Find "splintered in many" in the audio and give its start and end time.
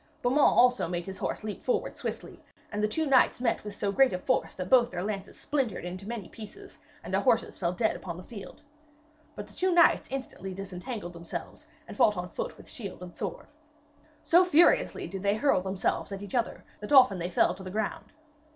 5.39-6.27